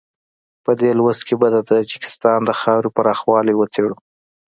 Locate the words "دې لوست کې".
0.79-1.35